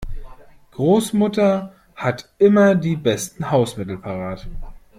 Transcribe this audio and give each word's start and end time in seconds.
Großmutter 0.71 1.75
hat 1.95 2.27
immer 2.39 2.73
die 2.73 2.95
besten 2.95 3.51
Hausmittel 3.51 3.99
parat. 3.99 4.47